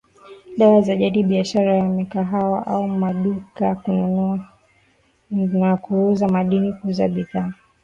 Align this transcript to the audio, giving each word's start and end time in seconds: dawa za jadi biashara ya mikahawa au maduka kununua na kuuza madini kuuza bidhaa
dawa 0.57 0.81
za 0.81 0.95
jadi 0.95 1.23
biashara 1.23 1.75
ya 1.75 1.83
mikahawa 1.89 2.67
au 2.67 2.87
maduka 2.87 3.75
kununua 3.75 4.39
na 5.31 5.77
kuuza 5.77 6.27
madini 6.27 6.73
kuuza 6.73 7.07
bidhaa 7.07 7.51